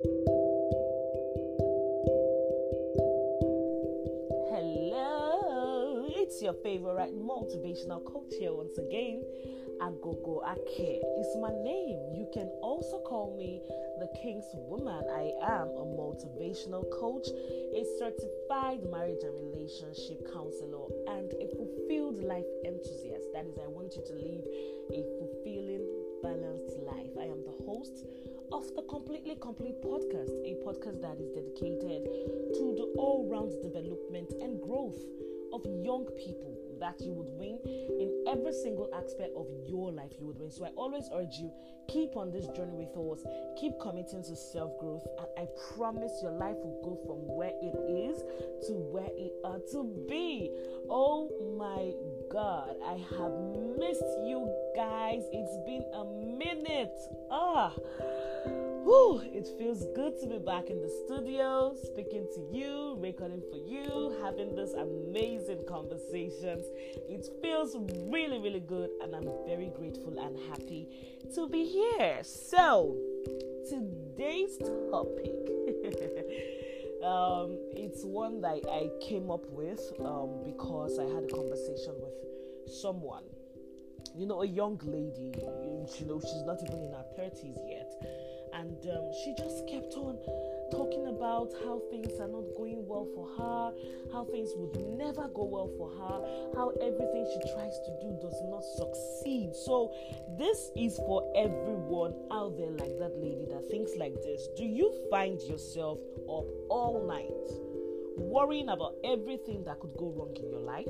[0.00, 0.14] Hello,
[6.10, 9.24] it's your favorite motivational coach here once again.
[9.82, 11.98] Agogo Ake is my name.
[12.14, 13.60] You can also call me
[13.98, 15.02] the King's Woman.
[15.10, 17.26] I am a motivational coach,
[17.74, 23.32] a certified marriage and relationship counselor, and a fulfilled life enthusiast.
[23.34, 24.46] That is, I want you to live
[24.94, 25.47] a fulfilling,
[28.58, 32.02] of the Completely Complete podcast, a podcast that is dedicated
[32.58, 34.98] to the all round development and growth
[35.52, 40.26] of young people that you would win in every single aspect of your life you
[40.26, 40.50] would win.
[40.50, 41.52] So i always urge you
[41.88, 43.24] keep on this journey with us.
[43.60, 48.22] Keep committing to self-growth and i promise your life will go from where it is
[48.66, 50.50] to where it ought to be.
[50.90, 51.94] Oh my
[52.30, 53.32] god i have
[53.78, 56.04] missed you guys it's been a
[56.38, 56.96] minute
[57.30, 57.72] ah
[58.88, 63.58] Whew, it feels good to be back in the studio, speaking to you, recording for
[63.58, 66.64] you, having this amazing conversations.
[67.06, 67.76] It feels
[68.10, 70.88] really, really good, and I'm very grateful and happy
[71.34, 72.20] to be here.
[72.22, 72.96] So,
[73.68, 74.56] today's
[74.90, 75.34] topic.
[77.04, 82.72] um, it's one that I came up with um, because I had a conversation with
[82.72, 83.24] someone.
[84.16, 85.32] You know, a young lady.
[85.98, 87.92] You know, she's not even in her 30s yet
[88.54, 90.18] and um, she just kept on
[90.70, 95.44] talking about how things are not going well for her, how things would never go
[95.44, 99.54] well for her, how everything she tries to do does not succeed.
[99.54, 99.92] So,
[100.38, 104.48] this is for everyone out there, like that lady that thinks like this.
[104.56, 107.32] Do you find yourself up all night
[108.16, 110.86] worrying about everything that could go wrong in your life?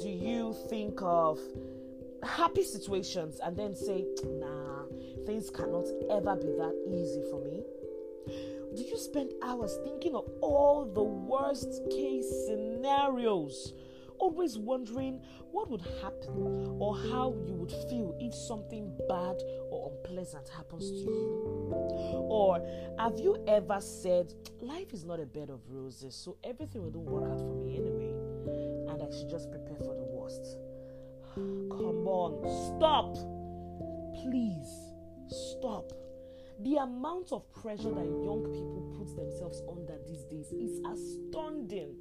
[0.00, 1.38] Do you think of
[2.22, 4.82] happy situations and then say, nah?
[5.26, 7.62] things cannot ever be that easy for me?
[8.74, 13.72] Do you spend hours thinking of all the worst case scenarios?
[14.18, 15.22] Always wondering
[15.52, 19.36] what would happen or how you would feel if something bad
[19.70, 21.70] or unpleasant happens to you?
[22.28, 22.60] Or
[22.98, 27.04] have you ever said, Life is not a bed of roses, so everything will not
[27.04, 28.12] work out for me anyway,
[28.92, 30.58] and I should just prepare for the worst?
[31.34, 32.42] Come on,
[32.76, 33.14] stop!
[34.22, 34.88] Please
[35.30, 35.92] Stop.
[36.60, 41.94] The amount of pressure that young people put themselves under these days is astounding.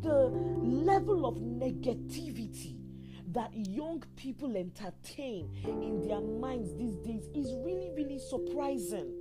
[0.00, 0.30] The
[0.62, 2.78] level of negativity
[3.32, 9.12] that young people entertain in their minds these days is really, really surprising.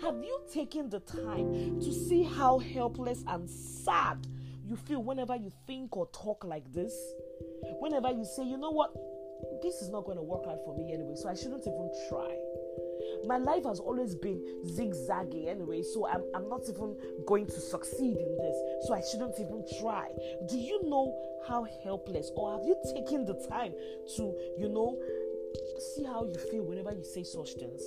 [0.00, 4.26] Have you taken the time to see how helpless and sad
[4.64, 6.94] you feel whenever you think or talk like this?
[7.80, 8.94] Whenever you say, you know what,
[9.62, 12.34] this is not going to work out for me anyway, so I shouldn't even try
[13.26, 18.16] my life has always been zigzagging anyway, so I'm, I'm not even going to succeed
[18.16, 18.56] in this,
[18.86, 20.08] so I shouldn't even try.
[20.48, 21.14] Do you know
[21.46, 23.72] how helpless, or have you taken the time
[24.16, 24.98] to, you know,
[25.94, 27.82] see how you feel whenever you say such things?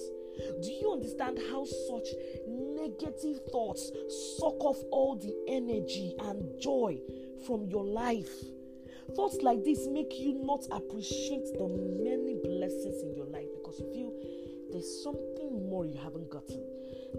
[0.62, 2.08] Do you understand how such
[2.48, 3.92] negative thoughts
[4.40, 7.00] suck off all the energy and joy
[7.46, 8.34] from your life?
[9.16, 13.94] Thoughts like this make you not appreciate the many blessings in your life because you
[13.94, 14.12] feel
[14.74, 16.66] there's something more you haven't gotten.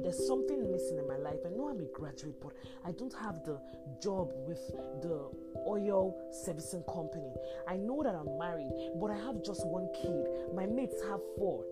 [0.02, 1.38] There's something missing in my life.
[1.46, 2.52] I know I'm a graduate, but
[2.84, 3.60] I don't have the
[4.02, 4.58] job with
[5.02, 5.30] the
[5.66, 7.32] oil servicing company.
[7.68, 10.26] I know that I'm married, but I have just one kid.
[10.52, 11.64] My mates have four.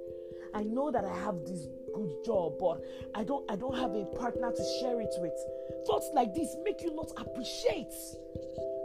[0.54, 2.81] I know that I have this good job, but
[3.14, 5.34] I don't I don't have a partner to share it with.
[5.87, 7.93] Thoughts like this make you not appreciate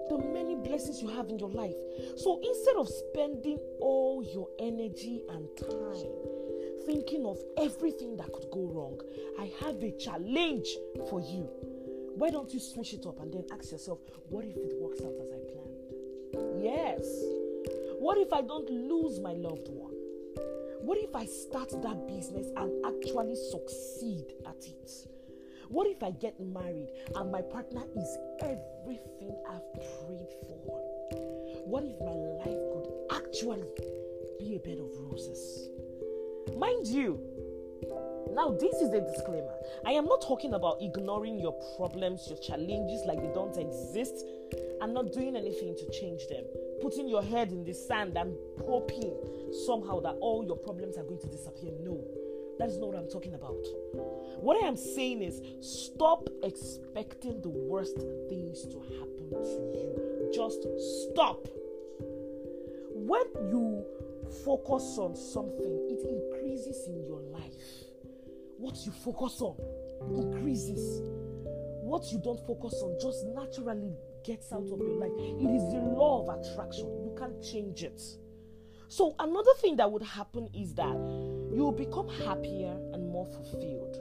[0.10, 1.76] the many blessings you have in your life.
[2.16, 6.47] So instead of spending all your energy and time
[6.88, 8.98] thinking of everything that could go wrong,
[9.38, 10.70] I have a challenge
[11.10, 11.50] for you.
[12.16, 14.00] Why don't you switch it up and then ask yourself,
[14.30, 16.64] what if it works out as I planned?
[16.64, 17.04] Yes.
[18.00, 19.94] What if I don't lose my loved one?
[20.82, 24.92] What if I start that business and actually succeed at it?
[25.68, 30.80] What if I get married and my partner is everything I've prayed for?
[31.68, 33.68] What if my life could actually
[34.40, 35.77] be a bed of roses?
[36.56, 37.20] Mind you,
[38.34, 39.54] now this is a disclaimer.
[39.86, 44.26] I am not talking about ignoring your problems, your challenges like they don't exist,
[44.82, 46.44] and not doing anything to change them.
[46.82, 48.36] Putting your head in the sand and
[48.66, 49.14] hoping
[49.66, 51.72] somehow that all your problems are going to disappear.
[51.82, 52.04] No,
[52.60, 53.66] that is not what I'm talking about.
[54.40, 57.98] What I am saying is stop expecting the worst
[58.30, 60.32] things to happen to you.
[60.34, 60.62] Just
[61.12, 61.48] stop.
[62.94, 63.86] When you
[64.44, 67.88] focus on something, it increases in your life.
[68.58, 69.56] what you focus on
[70.16, 71.02] increases.
[71.84, 73.96] What you don't focus on just naturally
[74.26, 75.12] gets out of your life.
[75.18, 76.86] It is the law of attraction.
[77.04, 78.02] You can't change it.
[78.90, 83.98] So, another thing that would happen is that you will become happier and more fulfilled.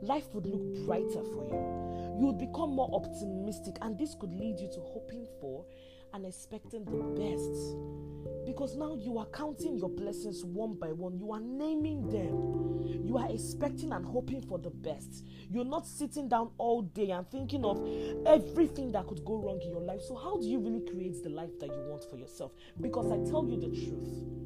[0.00, 2.18] Life would look brighter for you.
[2.18, 5.64] You would become more optimistic, and this could lead you to hoping for
[6.14, 7.76] and expecting the best.
[8.52, 13.02] Because now you are counting your blessings one by one, you are naming them.
[13.02, 15.24] You are expecting and hoping for the best.
[15.50, 17.80] You're not sitting down all day and thinking of
[18.26, 20.02] everything that could go wrong in your life.
[20.02, 22.52] So, how do you really create the life that you want for yourself?
[22.78, 24.42] Because I tell you the truth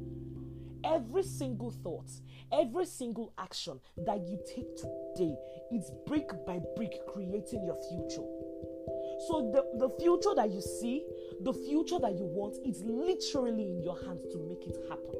[0.85, 2.09] every single thought,
[2.53, 5.35] every single action that you take today,
[5.73, 8.23] is brick by brick creating your future.
[9.25, 11.05] So the, the future that you see,
[11.41, 15.17] the future that you want, is literally in your hands to make it happen.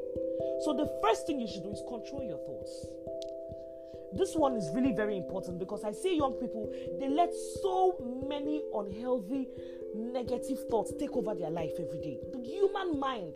[0.63, 2.87] So the first thing you should do is control your thoughts.
[4.13, 8.63] This one is really very important because I see young people, they let so many
[8.73, 9.47] unhealthy,
[9.95, 12.17] negative thoughts take over their life every day.
[12.31, 13.33] The human mind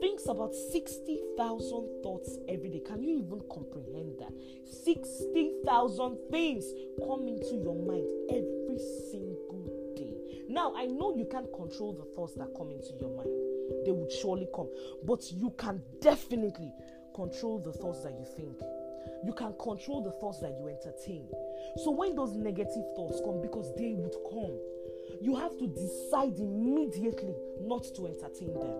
[0.00, 2.80] thinks about 60,000 thoughts every day.
[2.86, 4.32] Can you even comprehend that?
[4.84, 6.64] 60,000 things
[7.00, 8.78] come into your mind every
[9.10, 9.75] single
[10.48, 13.30] now, I know you can't control the thoughts that come into your mind,
[13.84, 14.68] they would surely come,
[15.04, 16.72] but you can definitely
[17.14, 18.60] control the thoughts that you think.
[19.24, 21.26] You can control the thoughts that you entertain.
[21.82, 24.58] So, when those negative thoughts come, because they would come,
[25.20, 28.76] you have to decide immediately not to entertain them.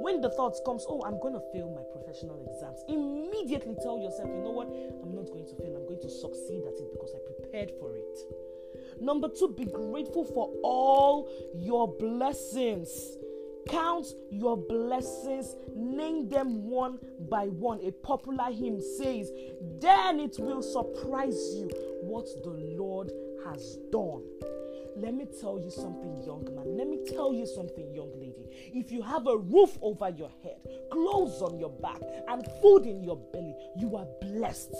[0.00, 4.28] When the thoughts comes, oh, I'm going to fail my professional exams, immediately tell yourself,
[4.28, 4.68] you know what?
[5.02, 5.76] I'm not going to fail.
[5.76, 8.16] I'm going to succeed at it because I prepared for it.
[9.00, 13.16] Number two, be grateful for all your blessings.
[13.68, 16.98] Count your blessings, name them one
[17.28, 17.80] by one.
[17.84, 19.30] A popular hymn says,
[19.80, 21.68] Then it will surprise you
[22.00, 23.10] what the Lord
[23.44, 24.22] has done.
[24.96, 26.76] Let me tell you something, young man.
[26.76, 28.48] Let me tell you something, young lady.
[28.74, 30.56] If you have a roof over your head,
[30.90, 34.74] clothes on your back, and food in your belly, you are blessed.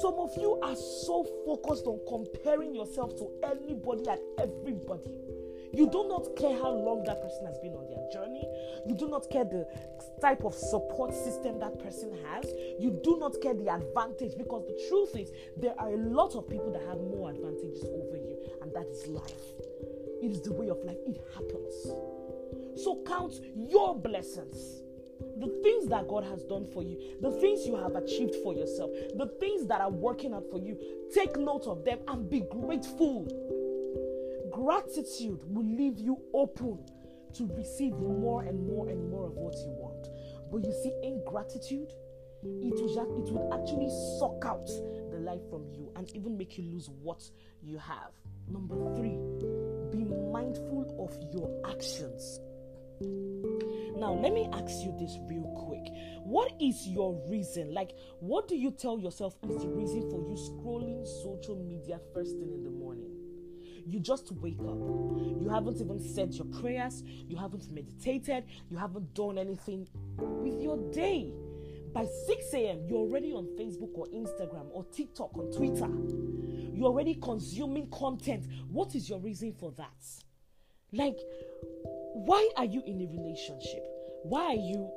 [0.00, 5.10] Some of you are so focused on comparing yourself to anybody and everybody.
[5.72, 8.46] You do not care how long that person has been on their journey.
[8.86, 9.66] You do not care the
[10.20, 12.44] type of support system that person has.
[12.78, 16.48] You do not care the advantage because the truth is, there are a lot of
[16.48, 19.46] people that have more advantages over you, and that is life.
[20.22, 21.74] It is the way of life, it happens.
[22.82, 24.83] So count your blessings
[25.38, 28.90] the things that God has done for you, the things you have achieved for yourself,
[29.16, 30.78] the things that are working out for you,
[31.12, 33.26] take note of them and be grateful.
[34.52, 36.78] Gratitude will leave you open
[37.34, 40.08] to receive more and more and more of what you want.
[40.50, 41.90] But you see, ingratitude,
[42.44, 44.66] it will, it will actually suck out
[45.10, 47.22] the life from you and even make you lose what
[47.62, 48.12] you have.
[48.48, 49.18] Number three,
[49.90, 52.40] be mindful of your actions.
[54.04, 55.90] Now, let me ask you this real quick.
[56.24, 57.72] What is your reason?
[57.72, 62.32] Like, what do you tell yourself is the reason for you scrolling social media first
[62.32, 63.10] thing in the morning?
[63.86, 64.76] You just wake up.
[65.40, 67.02] You haven't even said your prayers.
[67.06, 68.44] You haven't meditated.
[68.68, 71.32] You haven't done anything with your day.
[71.94, 75.88] By 6 a.m., you're already on Facebook or Instagram or TikTok or Twitter.
[76.74, 78.48] You're already consuming content.
[78.68, 80.04] What is your reason for that?
[80.92, 81.18] Like,
[82.12, 83.93] why are you in a relationship?
[84.24, 84.88] Why are you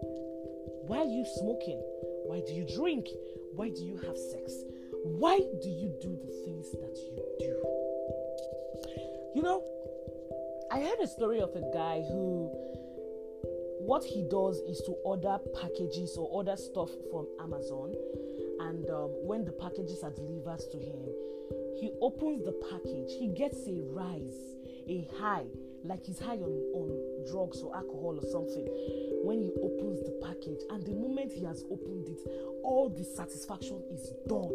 [0.87, 1.81] why are you smoking?
[2.25, 3.07] Why do you drink?
[3.53, 4.53] Why do you have sex?
[5.03, 7.53] Why do you do the things that you do?
[9.35, 9.63] You know,
[10.71, 12.49] I heard a story of a guy who
[13.79, 17.93] what he does is to order packages or order stuff from Amazon
[18.59, 21.03] and um, when the packages are delivered to him
[21.79, 24.55] he opens the package he gets a rise
[24.89, 25.45] a high
[25.83, 26.89] like he's high on, on
[27.29, 28.65] drugs or alcohol or something
[29.23, 32.21] when he opens the package and the moment he has opened it
[32.63, 34.51] all the satisfaction is done.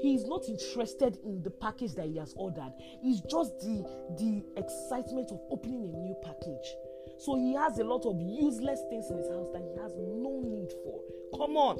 [0.00, 2.72] He is not interested in the package that he has ordered.
[3.02, 3.82] It's just the
[4.18, 6.68] the excitement of opening a new package.
[7.18, 10.42] So he has a lot of useless things in his house that he has no
[10.42, 11.02] need for.
[11.38, 11.78] Come on.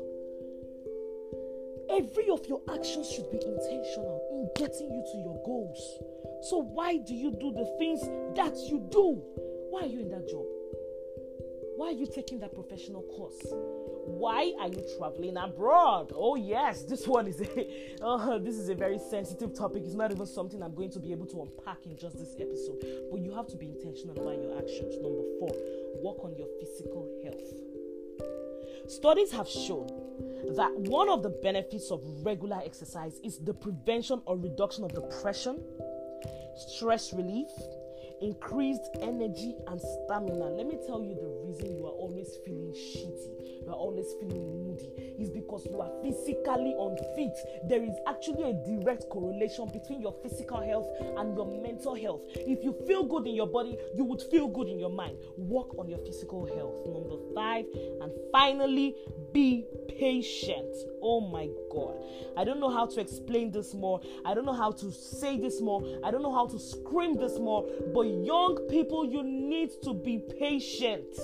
[1.91, 5.83] Every of your actions should be intentional in getting you to your goals.
[6.49, 8.01] So, why do you do the things
[8.35, 9.23] that you do?
[9.73, 10.45] Why are you in that job?
[11.77, 13.41] Why are you taking that professional course?
[14.05, 16.13] Why are you traveling abroad?
[16.15, 19.85] Oh yes, this one is a oh, this is a very sensitive topic.
[19.87, 22.85] It's not even something I'm going to be able to unpack in just this episode.
[23.11, 24.93] But you have to be intentional about your actions.
[25.01, 25.57] Number four,
[26.05, 28.93] work on your physical health.
[28.93, 29.87] Studies have shown
[30.55, 35.65] that one of the benefits of regular exercise is the prevention or reduction of depression,
[36.69, 37.49] stress relief,
[38.23, 40.45] increased energy and stamina.
[40.51, 44.65] Let me tell you the reason you are always feeling shitty, you are always feeling
[44.65, 47.37] moody, is because you are physically unfit.
[47.69, 50.87] There is actually a direct correlation between your physical health
[51.19, 52.23] and your mental health.
[52.35, 55.19] If you feel good in your body, you would feel good in your mind.
[55.37, 56.87] Work on your physical health.
[56.87, 57.67] Number five,
[58.01, 58.95] and finally,
[59.33, 59.67] be
[59.99, 60.75] patient.
[61.03, 61.97] Oh my God.
[62.37, 64.01] I don't know how to explain this more.
[64.25, 65.83] I don't know how to say this more.
[66.05, 67.67] I don't know how to scream this more.
[67.95, 71.19] But young people, you need to be patient.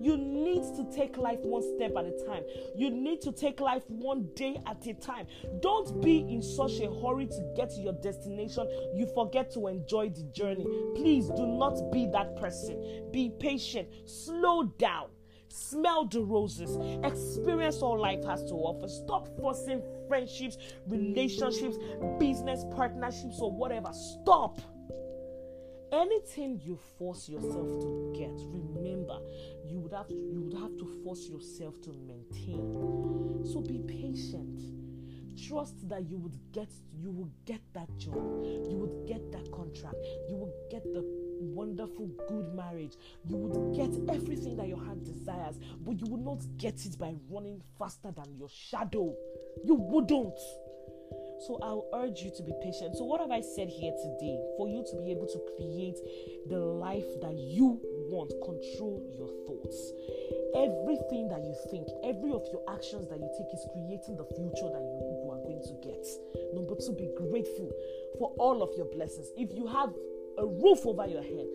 [0.00, 2.42] You need to take life one step at a time.
[2.76, 5.26] You need to take life one day at a time.
[5.60, 8.68] Don't be in such a hurry to get to your destination.
[8.94, 10.66] You forget to enjoy the journey.
[10.94, 13.08] Please do not be that person.
[13.12, 13.88] Be patient.
[14.04, 15.06] Slow down.
[15.54, 16.76] Smell the roses.
[17.04, 18.88] Experience all life has to offer.
[18.88, 20.58] Stop forcing friendships,
[20.88, 21.76] relationships,
[22.18, 23.92] business partnerships, or whatever.
[23.92, 24.58] Stop.
[25.92, 29.16] Anything you force yourself to get, remember,
[29.64, 33.44] you would have to, you would have to force yourself to maintain.
[33.44, 34.60] So be patient.
[35.40, 36.68] Trust that you would get
[36.98, 38.16] you will get that job.
[38.68, 39.98] You would get that contract.
[40.28, 41.23] You will get the
[41.64, 42.92] wonderful, good marriage.
[43.26, 47.14] You would get everything that your heart desires, but you would not get it by
[47.30, 49.16] running faster than your shadow.
[49.64, 50.38] You wouldn't.
[51.48, 52.96] So I'll urge you to be patient.
[52.96, 54.38] So, what have I said here today?
[54.56, 55.98] For you to be able to create
[56.48, 57.80] the life that you
[58.12, 59.76] want, control your thoughts.
[60.54, 64.70] Everything that you think, every of your actions that you take is creating the future
[64.70, 66.04] that you, you are going to get.
[66.54, 67.72] Number two, be grateful
[68.16, 69.28] for all of your blessings.
[69.36, 69.90] If you have
[70.38, 71.46] a roof over your head,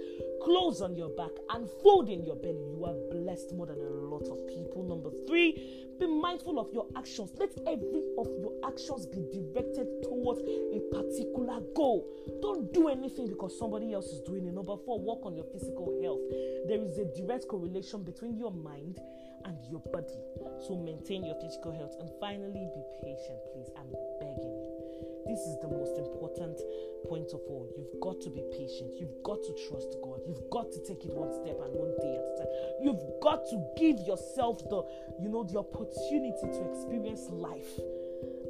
[0.43, 3.89] clothes on your back, and food in your belly, you are blessed more than a
[3.89, 4.83] lot of people.
[4.83, 7.31] Number three, be mindful of your actions.
[7.37, 12.07] Let every of your actions be directed towards a particular goal.
[12.41, 14.53] Don't do anything because somebody else is doing it.
[14.53, 16.21] Number four, work on your physical health.
[16.67, 18.99] There is a direct correlation between your mind
[19.45, 20.19] and your body.
[20.67, 21.95] So maintain your physical health.
[21.99, 23.69] And finally, be patient, please.
[23.77, 24.78] I'm begging you.
[25.27, 26.59] This is the most important
[27.07, 27.69] point of all.
[27.77, 28.97] You've got to be patient.
[28.97, 30.21] You've got to trust God.
[30.25, 32.51] You've got to take it one step and one day at a time.
[32.81, 34.81] You've got to give yourself the,
[35.21, 37.77] you know, the opportunity to experience life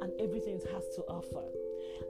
[0.00, 1.44] and everything it has to offer.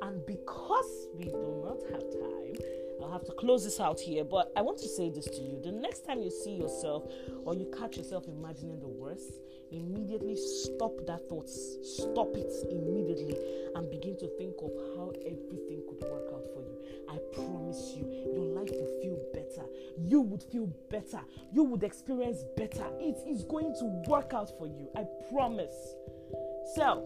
[0.03, 2.55] And because we do not have time,
[3.03, 5.61] I'll have to close this out here, but I want to say this to you.
[5.63, 7.11] The next time you see yourself
[7.45, 9.41] or you catch yourself imagining the worst,
[9.71, 11.49] immediately stop that thought.
[11.49, 13.37] Stop it immediately
[13.75, 16.77] and begin to think of how everything could work out for you.
[17.09, 19.67] I promise you, your life will feel better.
[19.99, 21.21] You would feel better.
[21.53, 22.87] You would experience better.
[23.01, 24.89] It is going to work out for you.
[24.97, 25.95] I promise.
[26.75, 27.05] So,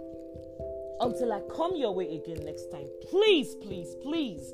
[1.00, 4.52] until I come your way again next time, please, please, please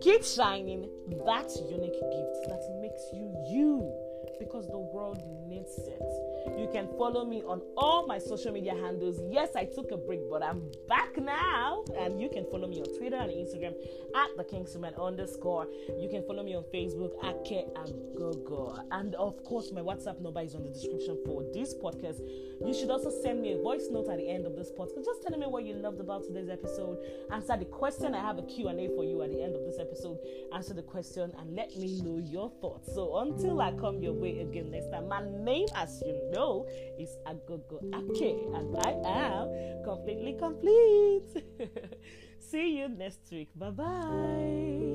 [0.00, 0.88] keep shining
[1.26, 6.00] that unique gift that makes you you because the world needs it.
[6.58, 9.20] You can follow me on all my social media handles.
[9.30, 11.84] Yes, I took a break, but I'm back now.
[11.98, 13.74] And you can follow me on Twitter and Instagram
[14.14, 15.66] at the Kingsman underscore.
[15.98, 18.84] You can follow me on Facebook at K Agogo.
[18.90, 22.20] And of course, my WhatsApp number is on the description for this podcast.
[22.64, 25.04] You should also send me a voice note at the end of this podcast.
[25.04, 26.98] Just telling me what you loved about today's episode.
[27.32, 28.14] Answer the question.
[28.14, 30.18] I have a Q&A for you at the end of this episode.
[30.52, 32.94] Answer the question and let me know your thoughts.
[32.94, 36.66] So until I come your way again next time, my name, as you know,
[36.98, 41.28] is Agogo Ake, and I am completely complete.
[42.40, 43.50] See you next week.
[43.54, 44.93] Bye bye.